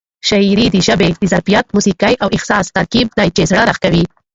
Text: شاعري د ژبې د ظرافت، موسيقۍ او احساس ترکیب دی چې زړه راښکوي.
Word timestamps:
شاعري 0.27 0.67
د 0.71 0.77
ژبې 0.87 1.09
د 1.21 1.23
ظرافت، 1.31 1.65
موسيقۍ 1.75 2.13
او 2.23 2.27
احساس 2.35 2.65
ترکیب 2.77 3.07
دی 3.17 3.27
چې 3.35 3.43
زړه 3.49 3.61
راښکوي. 3.69 4.03